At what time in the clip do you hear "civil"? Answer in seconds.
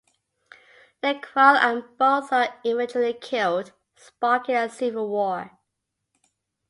4.67-5.07